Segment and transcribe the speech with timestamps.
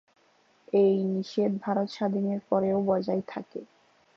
[0.73, 3.61] এই নিষেধ ভারত স্বাধীনের পরেও বজায় থাকে।